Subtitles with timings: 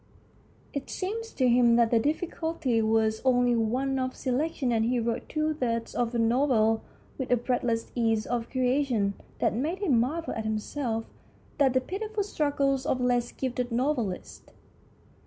[0.73, 5.29] It seemed to him that the difficulty was only one of selection, and he wrote
[5.29, 6.81] two thirds of a novel
[7.19, 11.05] with a breathless ease of creation that made him marvel at himself
[11.59, 14.51] and the pitiful struggles of less gifted novelists.